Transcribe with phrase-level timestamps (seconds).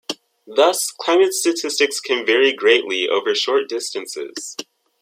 [0.47, 4.57] Thus climatic statistics can vary greatly over short distances.